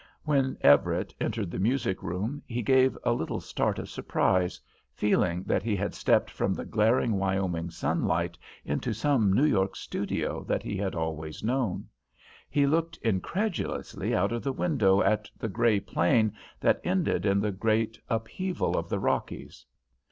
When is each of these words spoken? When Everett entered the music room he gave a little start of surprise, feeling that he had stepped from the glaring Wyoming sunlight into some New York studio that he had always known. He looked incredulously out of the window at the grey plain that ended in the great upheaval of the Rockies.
When 0.23 0.57
Everett 0.61 1.13
entered 1.21 1.51
the 1.51 1.59
music 1.59 2.01
room 2.01 2.41
he 2.47 2.63
gave 2.63 2.97
a 3.03 3.13
little 3.13 3.39
start 3.39 3.77
of 3.77 3.87
surprise, 3.87 4.59
feeling 4.95 5.43
that 5.43 5.61
he 5.61 5.75
had 5.75 5.93
stepped 5.93 6.31
from 6.31 6.55
the 6.55 6.65
glaring 6.65 7.19
Wyoming 7.19 7.69
sunlight 7.69 8.35
into 8.65 8.93
some 8.93 9.31
New 9.31 9.45
York 9.45 9.75
studio 9.75 10.43
that 10.45 10.63
he 10.63 10.75
had 10.75 10.95
always 10.95 11.43
known. 11.43 11.87
He 12.49 12.65
looked 12.65 12.97
incredulously 13.03 14.15
out 14.15 14.31
of 14.31 14.41
the 14.43 14.51
window 14.53 15.03
at 15.03 15.29
the 15.37 15.49
grey 15.49 15.79
plain 15.79 16.33
that 16.61 16.81
ended 16.83 17.23
in 17.23 17.39
the 17.39 17.51
great 17.51 17.99
upheaval 18.09 18.75
of 18.75 18.89
the 18.89 18.97
Rockies. 18.97 19.67